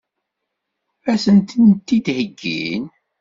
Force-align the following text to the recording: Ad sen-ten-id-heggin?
Ad 1.11 1.19
sen-ten-id-heggin? 1.23 2.85